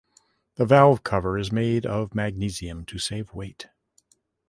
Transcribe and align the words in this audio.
The 0.55 0.65
valve 0.65 1.03
cover 1.03 1.37
is 1.37 1.51
made 1.51 1.85
of 1.85 2.15
magnesium 2.15 2.85
to 2.87 2.97
save 2.97 3.35
weight. 3.35 3.67